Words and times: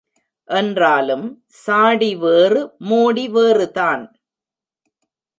என்றாலும் 0.49 1.25
சாடி 1.47 2.09
வேறு 2.15 2.61
மூடி 2.77 3.25
வேறுதான். 3.29 4.03